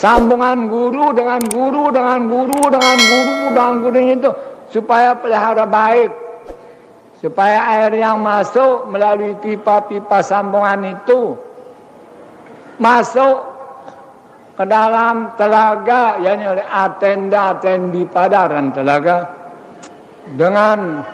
[0.00, 4.30] Sambungan guru dengan guru dengan guru dengan guru dengan guru itu
[4.72, 6.08] supaya pelihara baik.
[7.20, 11.36] Supaya air yang masuk melalui pipa-pipa sambungan itu
[12.80, 13.44] masuk
[14.56, 19.28] ke dalam telaga yakni oleh atenda atendi padaran telaga
[20.32, 21.04] dengan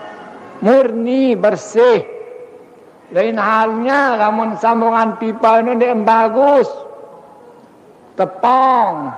[0.62, 2.06] murni bersih
[3.10, 6.85] lain halnya namun sambungan pipa ini bagus
[8.16, 9.12] tepung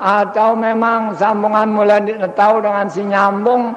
[0.00, 2.00] atau memang sambungan mulai
[2.32, 3.74] tahu dengan si nyambung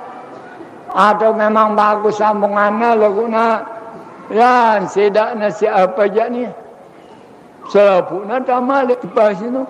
[0.93, 3.61] atau memang bagus sambungannya laguna
[4.29, 6.45] ya sedak nasi apa aja ni
[7.69, 9.63] Selapuna tama le pas itu.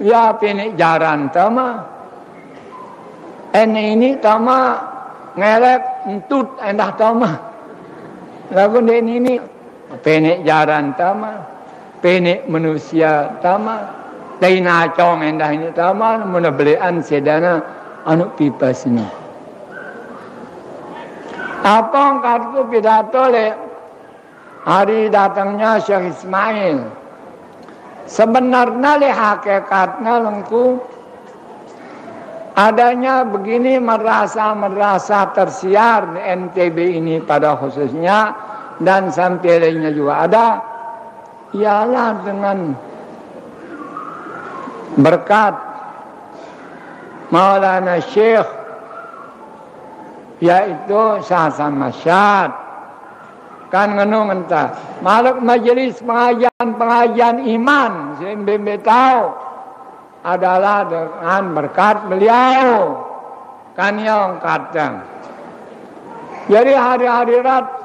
[0.00, 1.84] Ya pini jaran tama.
[3.52, 4.80] Ene ini tama
[5.36, 7.30] ngelek entut endah tama.
[8.50, 9.34] Lagu ini ini
[10.00, 11.53] pini jaran tama.
[12.04, 13.80] Pini manusia tama.
[14.36, 17.64] Dai nacong endah ini tama muna belian sedana
[18.04, 19.00] anu pipas ini.
[21.64, 23.56] Apa kartu pidato le
[24.68, 26.84] hari datangnya Syekh Ismail.
[28.04, 30.84] Sebenarnya li hakikatnya lengku
[32.52, 38.36] adanya begini merasa-merasa tersiar NTB ini pada khususnya
[38.84, 40.73] dan sampai lainnya juga ada
[41.54, 42.74] ialah dengan
[44.98, 45.54] berkat
[47.30, 48.46] Maulana Syekh
[50.42, 52.50] yaitu Syahasan Masyad.
[53.72, 54.70] Kan ngenu ngenta
[55.02, 57.92] maluk majelis pengajian pengajian iman
[58.22, 59.22] saya tahu
[60.22, 63.02] adalah dengan berkat beliau.
[63.74, 65.02] Kan yang kadang.
[66.46, 67.83] Jadi hari-hari rat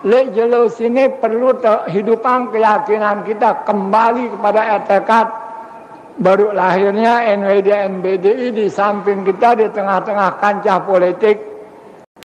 [0.00, 5.26] lek jelo sini perlu kehidupan keyakinan kita kembali kepada etikat
[6.20, 7.68] baru lahirnya NWD
[8.00, 11.36] NBDI di samping kita di tengah-tengah kancah politik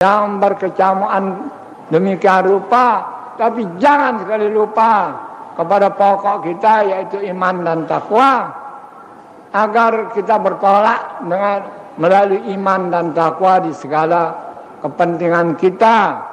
[0.02, 1.50] yang berkecamuan
[1.90, 3.02] Demikian rupa,
[3.34, 5.10] tapi jangan sekali lupa
[5.58, 8.46] kepada pokok kita yaitu iman dan takwa
[9.50, 11.66] agar kita bertolak dengan
[11.98, 14.38] melalui iman dan takwa di segala
[14.86, 16.29] kepentingan kita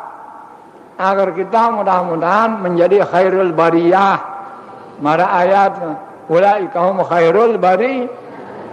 [0.97, 4.17] agar kita mudah-mudahan menjadi khairul bariyah.
[4.97, 5.77] Mara ayat
[6.25, 8.09] ulaika hum khairul bari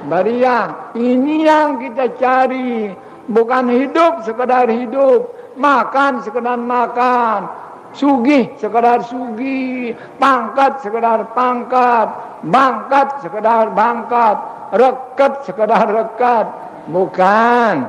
[0.09, 0.97] bariyah.
[0.97, 2.97] Ini yang kita cari.
[3.25, 5.33] Bukan hidup sekedar hidup.
[5.55, 7.47] Makan sekedar makan,
[7.95, 12.11] sugih sekedar sugih, pangkat sekedar pangkat,
[12.43, 14.37] bangkat sekedar bangkat,
[14.75, 16.47] rekat sekedar rekat.
[16.91, 17.87] Bukan.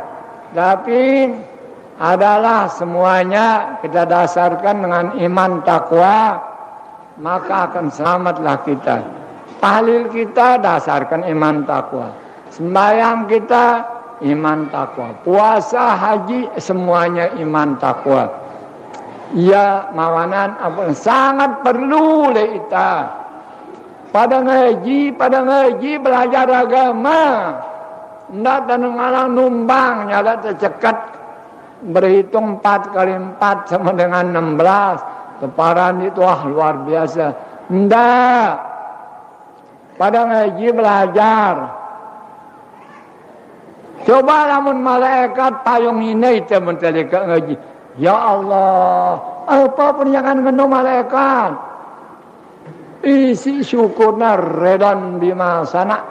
[0.54, 1.34] Tapi
[1.96, 6.44] adalah semuanya kita dasarkan dengan iman takwa,
[7.24, 8.98] maka akan selamatlah kita.
[9.64, 12.12] Tahlil kita dasarkan iman takwa.
[12.52, 13.66] Sembahyang kita
[14.28, 15.16] iman takwa.
[15.24, 18.28] Puasa, haji semuanya iman takwa.
[19.34, 23.24] Ya mawanan apa sangat perlu le ita.
[24.12, 27.24] Pada ngaji, pada ngaji belajar agama.
[28.26, 31.25] Ndak ngalang numbang nyala tercekat
[31.90, 35.42] berhitung 4 kali 4 sama dengan 16.
[35.44, 37.26] Keparan itu wah luar biasa.
[37.70, 38.54] Ndak.
[39.96, 41.56] Pada ngaji belajar.
[44.06, 47.56] Coba lamun malaikat payung ini itu mentelika ngaji.
[47.96, 49.18] Ya Allah,
[49.48, 51.52] apa pun jangan kena malaikat.
[53.08, 56.04] Isi syukurna redan bima sana.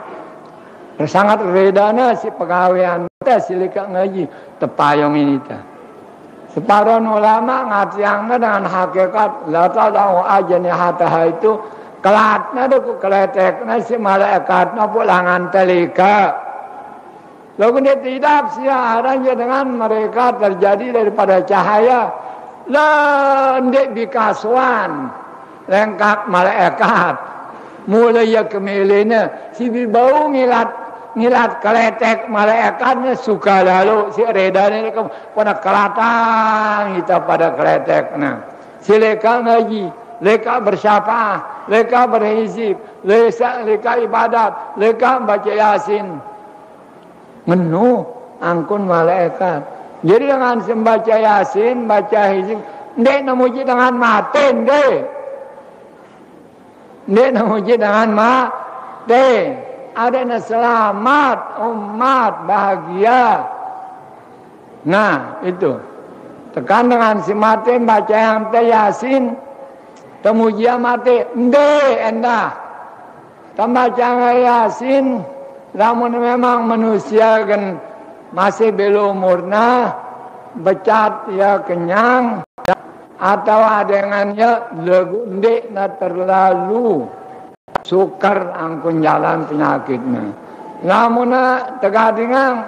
[1.03, 4.31] Sangat redana si pegawaian kita silika ngaji
[4.63, 5.59] tepayung ini ta.
[6.55, 11.59] Separuh ulama ngatiangna dengan hakikat la tahu aja nih hata itu
[11.99, 16.31] kelatna dek keletekna si malaikatna pulangan telika.
[17.59, 22.13] Lalu dia tidak siarannya dengan mereka terjadi daripada cahaya.
[22.71, 25.11] Lendek bikaswan.
[25.65, 27.15] Lengkap malaikat.
[27.89, 29.51] Mulai ya kemilina.
[29.55, 30.84] Si bau ngilat
[31.15, 34.91] ngilat keletek malaikatnya suka lalu si reda ini
[35.31, 38.43] pada kelatang kita pada keletek nah
[38.83, 39.89] si leka ngaji
[40.19, 42.75] leka bersyafah leka berhizib
[43.07, 46.19] leka, leka ibadat leka baca yasin
[47.45, 48.01] Menu
[48.41, 49.61] angkun malaikat.
[50.05, 52.59] Jadi dengan sembaca yasin, baca hizib,
[52.97, 54.97] ndek namuji dengan mati, ndek.
[57.09, 59.29] Ndek namuji dengan mati.
[59.95, 63.47] Ada yang selamat, umat, bahagia.
[64.83, 65.79] Nah, itu.
[66.51, 69.39] Tekan dengan si mati, baca yang teh yasin,
[70.19, 72.65] temuji mati, ndek, endah.
[73.55, 75.23] Tambaca Yasin
[75.71, 77.79] namun memang manusia kan
[78.35, 79.95] masih belum murna
[80.59, 82.43] becat ya kenyang
[83.15, 87.07] atau adengannya legundik na terlalu
[87.85, 90.33] sukar angkun jalan penyakitnya
[90.81, 91.31] namun
[91.79, 92.65] tegadingan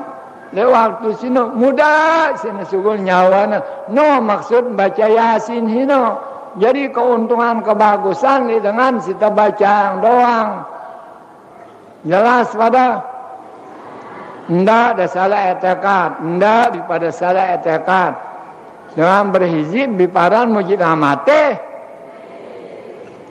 [0.54, 3.58] lewat tu sini mudah sini sugul nyawa
[3.90, 6.22] no maksud baca yasin hino
[6.62, 10.50] jadi keuntungan kebagusan dengan kita baca yang doang
[12.06, 13.18] jelas pada
[14.48, 16.24] Ndak ada salah etekat.
[16.24, 18.16] Ndak daripada salah etekat.
[18.96, 21.60] Dengan berhizib biparan mujid amate.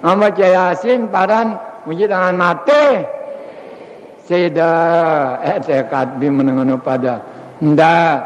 [0.05, 1.57] Amba yasin paran
[1.87, 3.07] mujid dengan mate.
[4.27, 4.75] Seda
[5.47, 7.23] etekat bi menengano pada.
[7.63, 8.19] Ndak.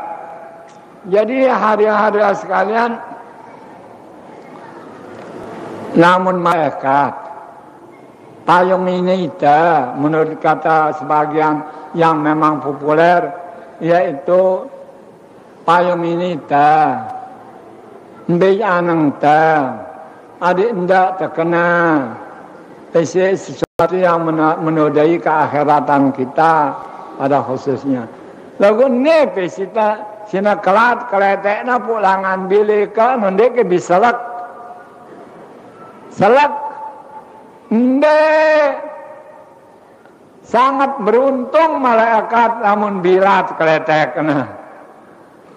[1.13, 2.97] Jadi hari-hari sekalian.
[5.95, 7.31] Namun malaikat
[8.51, 11.63] payung ini dah menurut kata sebagian
[11.95, 13.31] yang memang populer
[13.79, 14.67] yaitu
[15.63, 17.19] payung ini dah
[18.31, 19.75] Mbak anang dah
[20.43, 21.67] adik ndak terkena
[22.93, 24.27] sesuatu yang
[24.61, 26.75] menodai keakhiratan kita
[27.17, 28.11] pada khususnya.
[28.61, 34.19] Lagu ni pesita sina kelat keletek na pulangan bilik nondek ke bisalak.
[36.11, 36.53] Salak
[37.71, 38.91] Ndek.
[40.43, 44.19] Sangat beruntung malaikat namun bilat keletek.
[44.19, 44.51] Nah.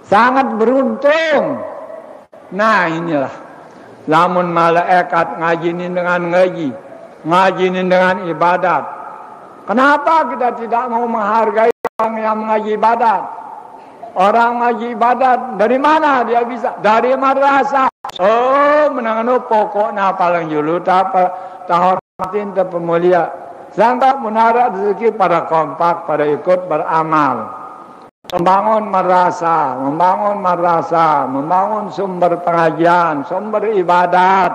[0.06, 1.58] Sangat beruntung.
[2.54, 3.34] Nah inilah.
[4.06, 6.83] Namun malaikat ngajinin dengan ngaji.
[7.24, 8.84] Ngajinin dengan ibadat.
[9.64, 13.24] Kenapa kita tidak mau menghargai orang yang mengaji ibadat?
[14.14, 16.76] Orang mengaji ibadat dari mana dia bisa?
[16.84, 17.88] Dari madrasah.
[18.20, 21.16] Oh, menangani pokoknya paling julu tak
[21.66, 23.26] tahor Matin pemulia.
[23.74, 27.50] Sangka menara rezeki pada kompak, pada ikut beramal.
[28.30, 34.54] Membangun merasa, membangun merasa, membangun sumber pengajian, sumber ibadat.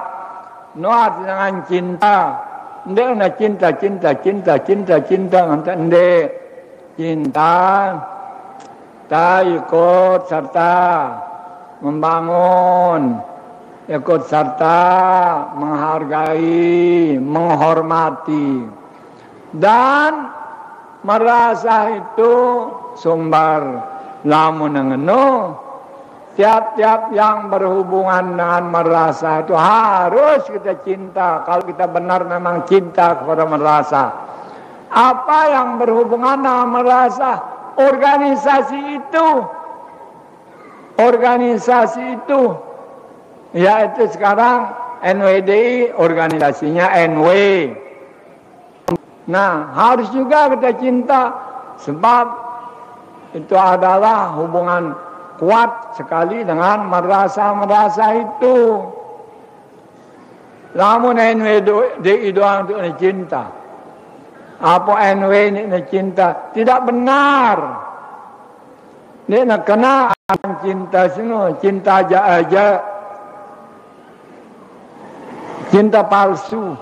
[0.78, 2.47] Nuat dengan cinta.
[2.88, 6.26] Ndek na cinta, cinta, cinta, cinta, cinta, cinta, ndek.
[6.98, 7.94] Cinta,
[9.06, 10.74] tak ikut serta
[11.78, 13.22] membangun
[13.88, 14.80] ikut serta
[15.56, 18.68] menghargai, menghormati
[19.56, 20.28] dan
[21.00, 22.34] merasa itu
[23.00, 23.80] sumber
[24.28, 25.56] lamun ngeno
[26.38, 31.42] tiap-tiap yang berhubungan dengan merasa itu harus kita cinta.
[31.42, 34.14] Kalau kita benar memang cinta kepada merasa.
[34.86, 37.42] Apa yang berhubungan dengan merasa?
[37.74, 39.28] Organisasi itu.
[40.94, 42.42] Organisasi itu.
[43.58, 44.70] Ya itu sekarang
[45.02, 47.26] NWDI organisasinya NW.
[49.26, 51.22] Nah harus juga kita cinta.
[51.82, 52.26] Sebab
[53.34, 55.07] itu adalah hubungan
[55.38, 58.84] kuat sekali dengan merasa-merasa itu.
[60.76, 63.48] Namun NWDI doang untuk cinta.
[64.58, 66.50] Apa NW ini cinta?
[66.50, 67.56] Tidak benar.
[69.30, 70.10] Ini nak kena
[70.60, 72.66] cinta semua, cinta aja aja
[75.70, 76.74] cinta palsu.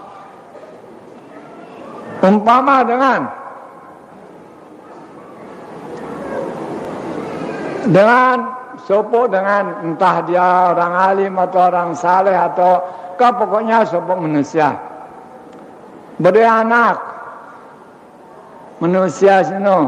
[2.25, 3.29] Umpama dengan
[7.93, 8.56] dengan
[8.87, 12.81] sopo dengan entah dia orang alim atau orang saleh atau
[13.19, 14.79] ke pokoknya sopo manusia.
[16.17, 16.97] Beranak
[18.79, 19.79] manusia sini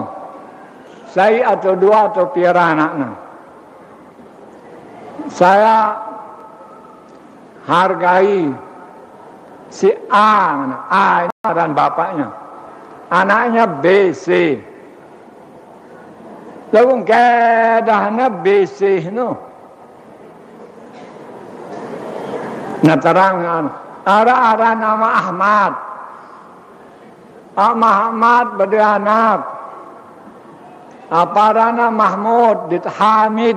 [1.08, 3.10] saya atau dua atau piara anaknya.
[5.32, 5.76] Saya
[7.64, 8.52] hargai
[9.68, 12.32] Si A, A dan bapaknya.
[13.12, 14.28] Anaknya BC.
[14.56, 14.67] Lalu
[16.70, 19.28] kedahnya BC itu.
[22.84, 23.64] Nah terangkan.
[24.08, 25.72] Ada-ada nama Ahmad.
[27.58, 29.40] Ahmad beranak.
[31.08, 33.56] Apa nama Mahmud, dit Hamid.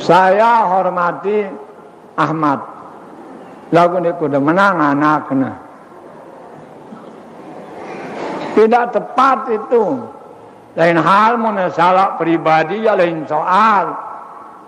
[0.00, 1.48] Saya hormati
[2.16, 2.60] Ahmad.
[3.72, 5.63] Lagu ni kuda menang anaknya.
[8.54, 9.98] Tidak tepat itu.
[10.74, 13.94] Lain hal mana salah pribadi ya lain soal.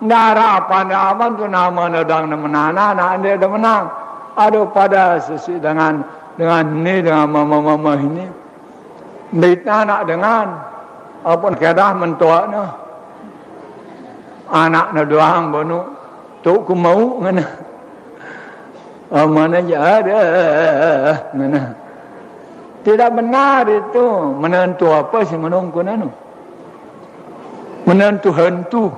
[0.03, 3.85] Nara apa apa tu nama nedang menana nak anda dah menang.
[4.37, 6.05] Aduh pada sesi dengan
[6.37, 8.27] dengan ni dengan mama mama ini.
[9.35, 10.47] Bita nak dengan
[11.27, 12.65] apa kedah mentua na.
[14.47, 15.81] Anak na doang bonu.
[16.43, 17.47] Tu ku mau ngana.
[19.11, 20.19] Oh, mana aja ada.
[21.35, 21.86] Mana?
[22.87, 24.07] Tidak benar itu.
[24.39, 26.07] Menentu apa sih menunggu nanu?
[27.83, 28.95] Menentu hantu.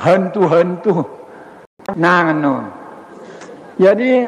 [0.00, 1.04] Hantu-hantu.
[2.00, 2.64] Nah, no.
[3.76, 4.24] Jadi,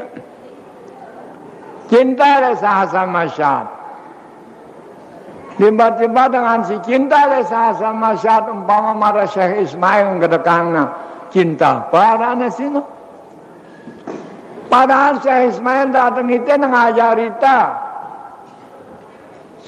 [1.88, 3.64] cinta rasa sama syat.
[5.56, 10.84] Tiba-tiba dengan si cinta rasa sama syat, umpama marah Syekh Ismail kedekangna.
[11.32, 11.88] Cinta.
[11.88, 12.82] Para anak sini.
[14.68, 17.89] Padahal Syekh Ismail datang itu ngajar kita.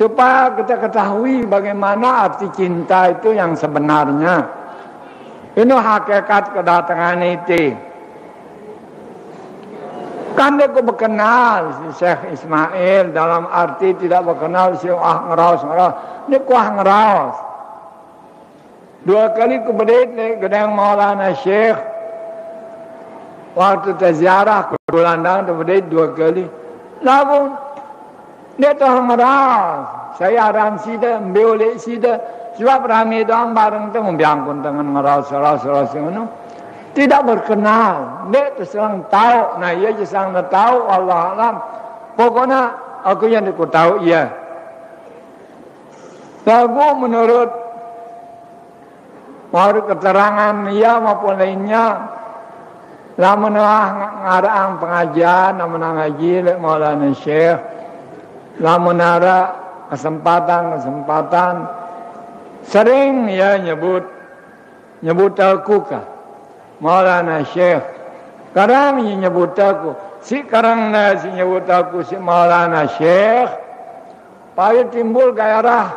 [0.03, 4.51] Supaya kita ketahui bagaimana arti cinta itu yang sebenarnya.
[5.55, 7.71] Ini hakikat kedatangan itu.
[10.35, 15.95] Kan dia berkenal si Syekh Ismail dalam arti tidak berkenal si ah ngeraus ngeraus.
[16.27, 17.37] Ini kuah ngeraus.
[19.07, 21.79] Dua kali kebedet gedang Maulana Syekh
[23.55, 26.51] waktu terziarah ke Bulandang kemudian dua kali.
[27.07, 27.55] Lalu
[28.61, 29.85] dia tahu ngeras.
[30.21, 32.21] Saya aran sida, mbeolek sida.
[32.61, 36.15] Sebab rame doang bareng tu membiangkun dengan ngeras, ras, ras, ras,
[36.93, 38.29] Tidak berkenal.
[38.29, 39.57] Dia terserang tahu.
[39.57, 41.55] Nah ia terserang tahu Allah alam.
[42.13, 42.77] Pokoknya
[43.09, 44.29] aku yang aku tahu iya.
[46.45, 47.51] Lagu menurut
[49.53, 52.13] menurut keterangan ia maupun lainnya
[53.21, 57.61] Lamun ngarang pengajian, lamun ngaji lek Maulana Syekh.
[58.61, 59.55] Lamun ada
[59.89, 61.55] kesempatan-kesempatan
[62.69, 64.05] sering ya nyebut
[65.01, 66.05] nyebut aku kah
[66.83, 67.85] Maulana Syekh.
[68.53, 69.95] Kadang ya nyebut aku.
[70.23, 73.51] Si karang na si nyebut aku si Maulana Syekh.
[74.53, 75.95] Payah timbul gairah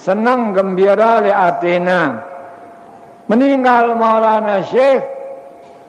[0.00, 2.24] senang gembira le atina.
[3.28, 5.04] Meninggal Maulana Syekh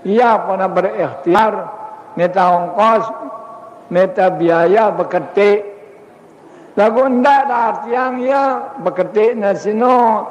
[0.04, 1.54] ia pernah berikhtiar
[2.20, 3.06] minta ongkos,
[3.88, 5.71] minta biaya beketik.
[6.80, 8.44] Lagu ndak ada artian ya
[8.80, 10.24] beketik nasino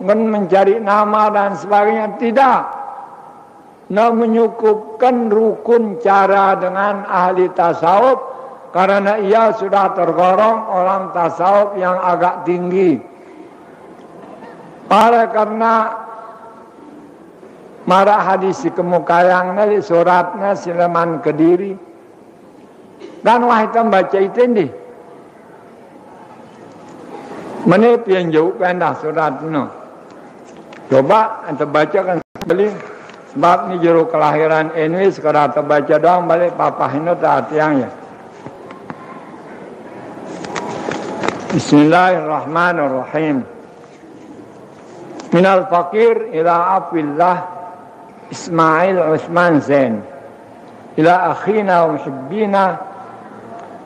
[0.00, 2.60] ngan mencari nama dan sebagainya tidak.
[3.92, 8.16] Nak menyukupkan rukun cara dengan ahli tasawuf
[8.72, 12.96] karena ia sudah tergolong orang tasawuf yang agak tinggi.
[14.88, 16.04] Oleh karena
[17.84, 21.76] Marah hadis si kemukayangnya di suratnya silaman kediri.
[23.20, 24.66] Dan wah itu baca itu ini.
[27.67, 29.63] Mana yang jauh pendah surat itu.
[30.89, 32.71] Coba anda bacakan beli.
[33.29, 37.89] Sebab ni juru kelahiran ini sekarang anda baca doang balik papa ini tak ya.
[41.53, 43.45] Bismillahirrahmanirrahim.
[45.29, 47.59] Minal fakir ila afillah
[48.31, 50.01] إسماعيل عثمان زين
[50.97, 52.77] إلى أخينا ومحبينا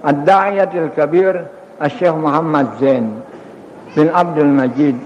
[0.07, 1.45] الداعية الكبير
[1.83, 3.21] الشيخ محمد زين
[3.96, 4.98] بن عبد المجيد.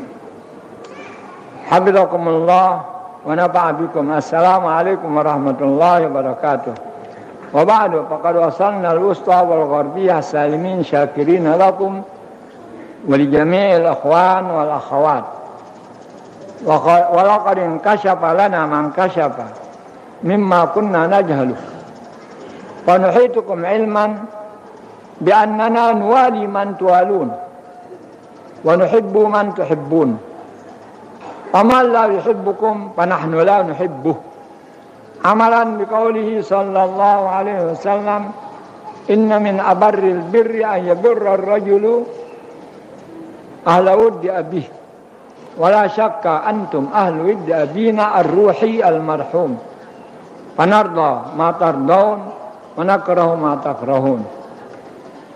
[1.67, 2.81] حفظكم الله
[3.27, 4.13] ونفع بكم.
[4.13, 6.75] السلام عليكم ورحمة الله وبركاته.
[7.55, 12.03] وبعد فقد وصلنا الوسطى والغربية سالمين شاكرين لكم
[13.09, 15.25] ولجميع الأخوان والأخوات.
[17.13, 19.33] ولقد انكشف لنا ما انكشف
[20.25, 21.55] مما كنا نجهل.
[22.87, 24.17] فنحيطكم علما
[25.21, 27.31] بأننا نوالي من توالون.
[28.65, 30.19] ونحب من تحبون.
[31.55, 34.17] ومن لا يحبكم فنحن لا نحبه.
[35.25, 38.23] عملا بقوله صلى الله عليه وسلم
[39.11, 42.05] إن من أبر البر أن يبر الرجل
[43.69, 44.69] أهل ود أبيه.
[45.59, 49.59] ولا شك أنتم أهل ود أبينا الروحي المرحوم.
[50.59, 52.19] فنرضى ما ترضون
[52.79, 54.25] ونكره ما تكرهون.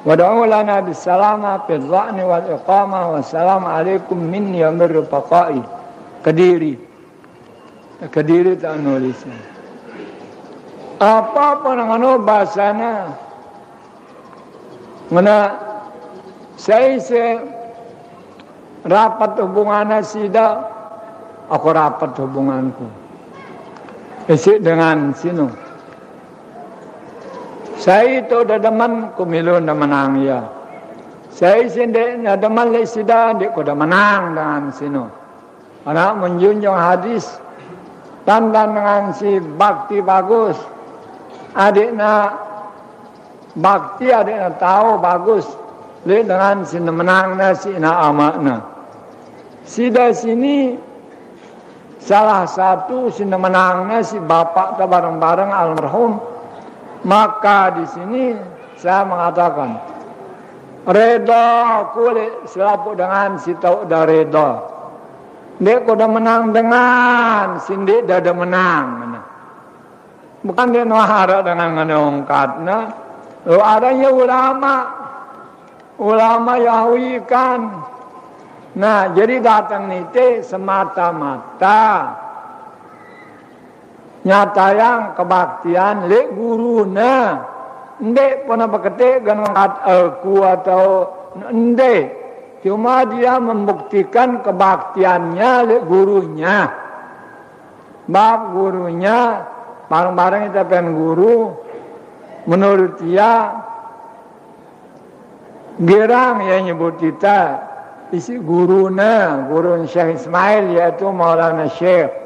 [0.05, 5.63] ودعوا لنا بالسلامة في الظأن والإقامة والسلام عليكم مني ومن رفقائي
[6.21, 6.77] Kediri
[8.13, 9.37] Kediri tak nulisnya
[11.01, 13.09] apa-apa nang ano bahasana
[15.09, 15.37] mana
[16.61, 17.41] saya
[18.85, 20.61] rapat hubungannya sida
[21.49, 22.85] aku rapat hubunganku
[24.29, 25.49] isi dengan sinu
[27.86, 30.42] saya itu udah deman kumilu udah menang ya.
[31.30, 35.06] Saya sini udah deman le sida dia udah menang dengan sinu.
[35.86, 37.38] Anak menjunjung hadis
[38.26, 40.58] tanda dengan si bakti bagus.
[41.54, 42.34] Adiknya
[43.54, 45.46] bakti adiknya tahu bagus.
[46.10, 48.66] Le dengan si menang si na amakna
[49.62, 50.74] Sida sini
[52.02, 56.34] salah satu sini menangnya si bapak ke bareng-bareng almarhum
[57.04, 58.24] Maka di sini
[58.78, 59.76] saya mengatakan
[60.86, 61.46] reda
[61.92, 64.48] kulit selapu dengan si tau dah reda.
[65.56, 68.86] Dia kuda menang dengan sindik dah ada menang.
[70.44, 71.74] Bukan dia nuhara dengan.
[72.62, 72.84] Nah,
[73.46, 74.74] Lalu adanya ulama
[76.02, 77.86] ulama Yahudi kan.
[78.76, 82.12] Nah, jadi datang nite semata-mata
[84.26, 87.14] nyata yang kebaktian le guru na.
[87.96, 90.84] Ndek pernah berketik dengan aku atau
[91.48, 92.26] ndek.
[92.66, 96.66] Cuma dia membuktikan kebaktiannya le gurunya.
[98.10, 99.46] Bab gurunya,
[99.86, 101.54] bareng-bareng kita pengen guru,
[102.46, 103.62] menurut dia
[105.76, 107.60] Girang yang nyebut kita
[108.08, 112.25] isi guruna, guru Syekh Ismail yaitu Maulana Syekh.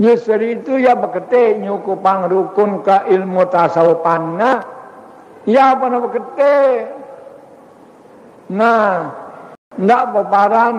[0.00, 4.64] Yusri itu ya berkete nyukupang rukun ke ilmu tasawufanna.
[5.44, 6.88] Ya apa nak berkete?
[8.48, 9.12] Nah,
[9.76, 10.76] ndak peparan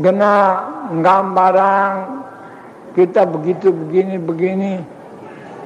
[0.00, 0.34] gena
[1.04, 2.24] gambaran
[2.96, 4.74] kita begitu begini begini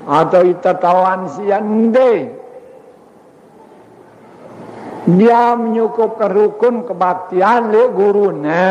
[0.05, 2.35] atau kita tawan siande
[5.15, 8.67] dia menyukupkan rukun kebaktian le guruna.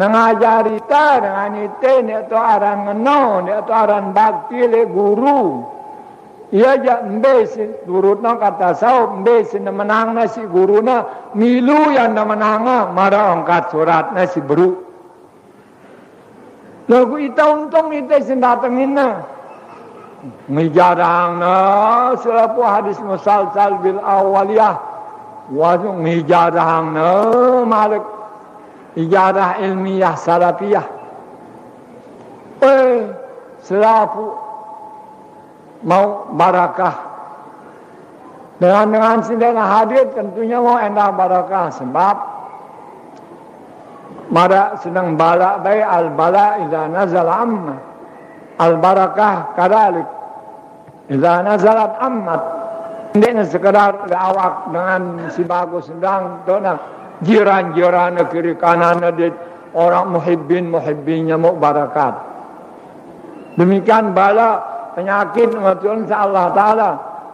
[0.00, 5.60] Mengajari ta dengan itu ni tu aran ngeno, ni tu aran bakti le guru.
[6.56, 10.80] Ia ja mbe si guru na kata sau mbe si na menang na si guru
[10.80, 11.04] na
[11.36, 12.64] milu yang na menang
[12.96, 14.88] mara angkat surat na si beru.
[16.88, 19.20] Lagu ita untung ita si datangin na.
[20.48, 21.52] Mijarang na
[22.24, 24.80] selapu hadis musalsal bil awaliyah
[25.52, 27.08] wajung mijarang na
[27.68, 28.19] malik
[28.96, 30.86] ijarah ilmiah salafiyah.
[32.60, 33.10] Eh
[33.62, 34.34] selapu
[35.86, 37.08] mau barakah.
[38.60, 41.72] Dengan dengan sindana hadir tentunya mau endah barakah.
[41.80, 42.16] Sebab
[44.30, 47.76] mara sedang bala baik al bala idza nazal amma.
[48.60, 50.08] Al-barakah kadalik.
[51.10, 52.42] Iza nazalat amat.
[53.10, 56.78] Hindi na sekadar awak dengan si bagus sedang dona
[57.24, 59.28] jiran-jiran kiri kanan di
[59.76, 62.14] orang muhibbin muhibbinnya mau barakat.
[63.58, 64.62] Demikian bala
[64.96, 66.90] penyakit matulun sa Allah Ta'ala.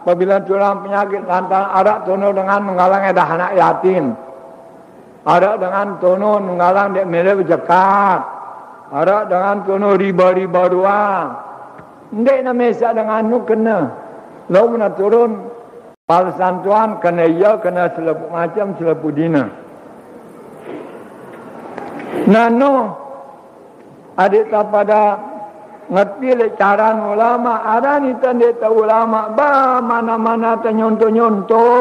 [0.07, 4.15] Apabila tulang penyakit lantaran ada tono dengan menggalang edah anak yatim.
[5.27, 8.21] Ada dengan tono menggalang dek milih berjekat.
[8.87, 11.27] Arak dengan kono riba-riba doang.
[12.15, 13.91] Ndek na mesak dengan nu kena.
[14.47, 15.31] Lalu nak turun
[16.07, 19.66] balasan tuan kena iya kena selepu macam selepu dina.
[22.27, 22.91] Nano
[24.19, 25.15] adik tak pada
[25.87, 31.71] ngerti le cara ulama ada ni tanda tahu ulama ba mana-mana ternyonto-nyonto.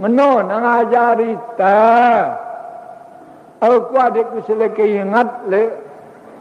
[0.00, 2.24] Meno nang ajari tak.
[3.60, 5.64] Aku adikku seleke ingat le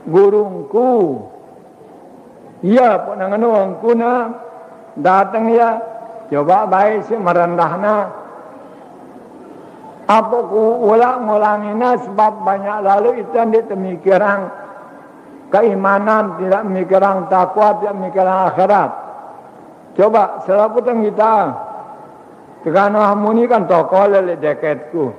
[0.08, 0.92] gurungku.
[2.64, 4.12] Ya, pun nang anu na
[5.00, 5.80] datang ya
[6.28, 8.19] coba baik si merendahna.
[10.10, 14.50] Apa ku ulang ngulangina sebab banyak lalu itu dia pemikiran
[15.54, 18.90] keimanan, tidak pemikiran takwa, tidak pemikiran akhirat.
[19.94, 21.34] Coba selalu kita.
[22.60, 25.14] Tekan muni kan tokoh lele deketku.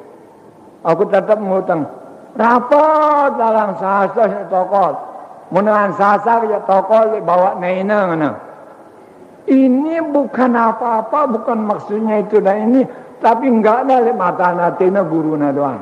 [0.83, 1.87] Aku tetap ngutang.
[2.35, 4.93] Rapat dalam sasa ya tokol.
[5.51, 8.31] Menahan sasa ya tokol bawa naina ngana.
[9.51, 12.83] Ini bukan apa-apa, bukan maksudnya itu dan ini.
[13.21, 15.81] Tapi enggak ada le mata natina guru na doang.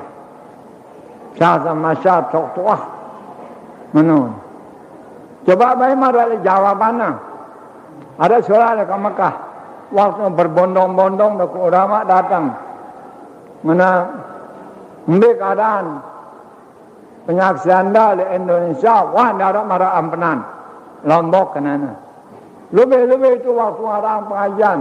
[1.38, 2.82] Sasa masya tok tuah.
[3.94, 4.34] Menun.
[5.46, 7.10] Coba bayi marah jawabannya.
[8.18, 9.34] Ada suara ke Mekah.
[9.88, 12.52] Waktu berbondong-bondong, ulama datang.
[13.64, 14.04] Mana
[15.08, 16.04] Ambil keadaan
[17.24, 20.44] penyaksian dah di Indonesia, wah ada marah ampenan.
[21.08, 21.96] Lombok kenana.
[22.76, 24.78] Lebih-lebih itu waktu ada pengajian.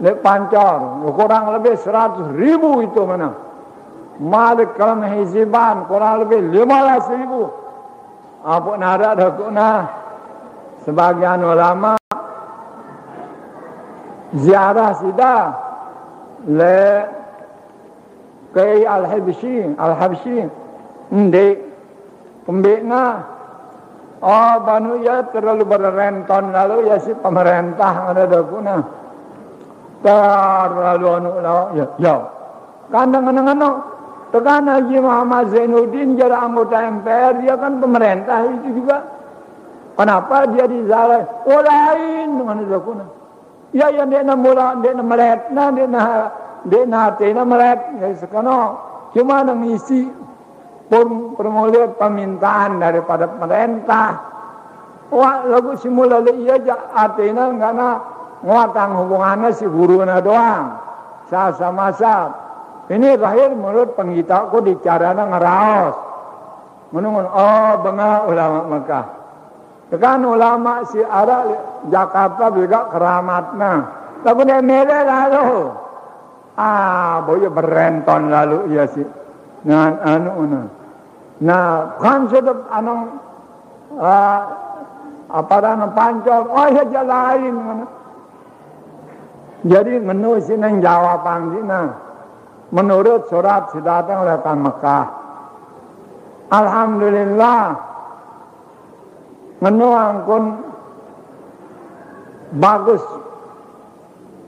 [0.00, 3.36] Di Pancor, kurang lebih seratus ribu itu mana.
[4.16, 7.52] Malik kalau menghiziban, kurang lebih lima belas ribu.
[8.40, 9.70] Apa nara dah kuna.
[10.88, 12.00] Sebagian ulama
[14.40, 15.42] ziarah sidah
[16.48, 16.80] le
[18.56, 20.48] kay Al-Habshi, Al-Habshi,
[21.12, 21.48] hindi.
[22.48, 23.20] Pembina,
[24.24, 28.99] oh, banu ya terlalu berenton lalu ya si pemerintah ada dah guna.
[30.00, 31.30] Terlalu anu
[31.76, 32.14] ya, ya.
[32.88, 33.70] Kandang anu anu,
[34.32, 39.04] tekan Haji Muhammad Zainuddin jadi anggota MPR dia kan pemerintah itu juga.
[40.00, 41.28] Kenapa dia dizalai?
[41.44, 42.80] Oh lain dengan itu
[43.76, 46.32] Ya ya dia mula dia nak melet, nah dia nak
[46.66, 47.80] dia nak nak melet.
[48.00, 48.80] Ya sekarang
[49.12, 50.08] cuma nak isi
[50.90, 54.08] permulaan permintaan daripada pemerintah.
[55.10, 60.76] Wah lagu simula iya aja artinya nak nguatang hubungannya si guru na doang.
[61.30, 62.32] Sa sama sa.
[62.90, 65.96] Ini terakhir menurut penggita aku di cara ngeraos.
[66.90, 69.06] Menunggu oh bengah ulama Mekah.
[69.94, 71.46] Kan ulama si Ara
[71.86, 73.74] Jakarta juga keramatnya.
[74.26, 75.70] Tapi dia mele lalu.
[76.58, 79.06] Ah, boyo berenton lalu iya sih.
[79.64, 80.60] Nah, anu anu.
[81.40, 83.16] Nah, kan sudah anu
[83.96, 84.40] uh,
[85.30, 86.42] apa anu pancol.
[86.52, 87.86] Oh ya jalain.
[89.60, 91.82] Jadi ngenu sini jawaban sini.
[92.70, 95.06] Menurut surat si datang oleh Mekah.
[96.50, 97.62] Alhamdulillah
[99.60, 100.44] menuangkan
[102.58, 103.04] bagus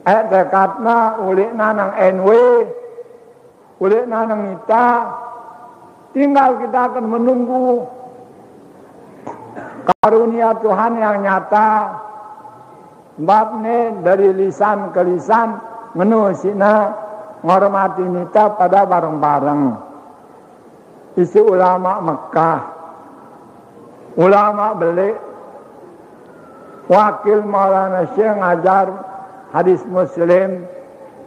[0.03, 2.29] eh dekatna ulik nanang NW
[3.79, 4.87] ulik nanang kita
[6.11, 7.87] tinggal kita akan menunggu
[9.87, 11.71] karunia Tuhan yang nyata
[13.19, 15.61] babne dari lisan ke lisan
[15.93, 16.93] menu sina
[17.45, 19.63] ngormati nita pada bareng-bareng.
[21.13, 22.61] Isi ulama Mekah
[24.17, 25.13] ulama beli
[26.89, 28.87] wakil Maulana Syekh ngajar
[29.53, 30.65] hadis Muslim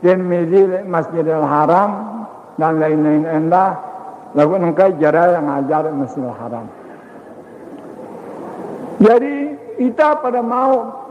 [0.06, 2.26] Mizil Masjidil Haram
[2.62, 3.26] dan lain-lain.
[3.26, 3.78] Endah
[4.38, 6.66] lagu nengkai jara yang ngajar Masjidil Haram.
[9.02, 9.36] Jadi
[9.82, 11.05] kita pada mau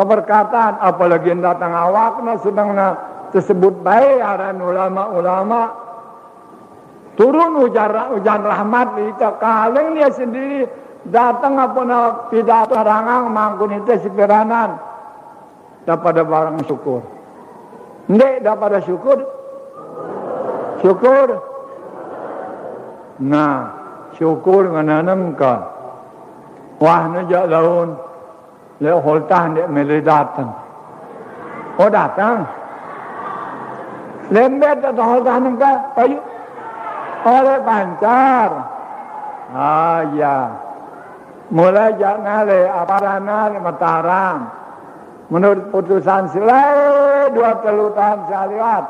[0.00, 2.72] keberkatan apalagi yang datang awakna sedang
[3.36, 5.76] tersebut baik ada ulama-ulama.
[7.20, 10.64] Turun hujan hujan rahmat kita kaleng dia sendiri.
[11.00, 12.00] Datang apa na
[12.32, 14.80] pidato rangang mangkun itu sepiranan
[15.84, 17.04] dapat barang syukur.
[18.08, 19.20] Ndek dapat syukur?
[20.80, 21.28] Syukur?
[23.20, 23.80] Nah
[24.16, 25.72] syukur ngananam ka
[26.80, 27.96] wah najak laun
[28.80, 30.52] le holtah ndek mele datang
[31.76, 32.48] oh datang
[34.32, 36.18] lembet atau holtah nengka payu
[37.20, 38.50] oleh pancar.
[39.52, 40.48] Ah ya.
[41.50, 44.46] Mulai le aparana Mataram.
[45.30, 48.84] Menurut putusan silai dua puluh tahun saliwat.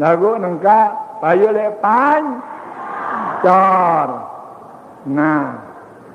[0.00, 2.48] Lagu nengka payu le pancor.
[5.04, 5.60] Nah,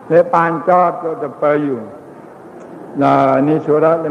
[0.09, 1.29] le pancor tu de
[2.97, 4.02] Nah, ini surat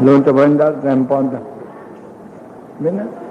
[0.00, 1.44] lu coba ndak tempon dah.
[2.80, 3.25] Benar?